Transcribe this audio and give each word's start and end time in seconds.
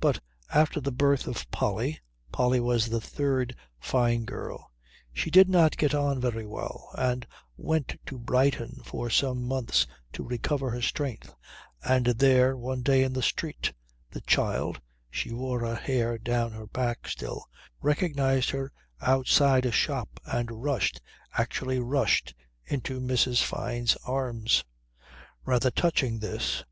But 0.00 0.18
after 0.52 0.80
the 0.80 0.90
birth 0.90 1.28
of 1.28 1.48
Polly 1.52 2.00
(Polly 2.32 2.58
was 2.58 2.88
the 2.88 3.00
third 3.00 3.54
Fyne 3.78 4.24
girl) 4.24 4.72
she 5.12 5.30
did 5.30 5.48
not 5.48 5.76
get 5.76 5.94
on 5.94 6.20
very 6.20 6.44
well, 6.44 6.88
and 6.98 7.24
went 7.56 7.96
to 8.06 8.18
Brighton 8.18 8.80
for 8.84 9.08
some 9.08 9.44
months 9.46 9.86
to 10.12 10.24
recover 10.24 10.70
her 10.72 10.82
strength 10.82 11.32
and 11.84 12.06
there, 12.06 12.56
one 12.56 12.82
day 12.82 13.04
in 13.04 13.12
the 13.12 13.22
street, 13.22 13.72
the 14.10 14.20
child 14.22 14.80
(she 15.08 15.32
wore 15.32 15.60
her 15.60 15.76
hair 15.76 16.18
down 16.18 16.50
her 16.50 16.66
back 16.66 17.06
still) 17.06 17.44
recognized 17.80 18.50
her 18.50 18.72
outside 19.00 19.64
a 19.64 19.70
shop 19.70 20.18
and 20.24 20.64
rushed, 20.64 21.00
actually 21.34 21.78
rushed, 21.78 22.34
into 22.66 22.98
Mrs. 22.98 23.40
Fyne's 23.40 23.94
arms. 24.04 24.64
Rather 25.44 25.70
touching 25.70 26.18
this. 26.18 26.64